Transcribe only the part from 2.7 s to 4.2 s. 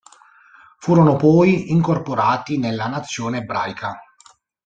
nazione ebraica.